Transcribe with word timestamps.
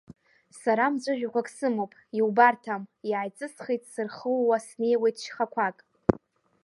Сара 0.61 0.85
мҵәыжәҩақәак 0.93 1.47
сымоуп, 1.55 1.91
иубарҭам, 2.19 2.81
иааиҵысхит 3.09 3.83
сырхууа 3.91 4.57
снеиуеит 4.65 5.17
шьхақәак… 5.23 5.77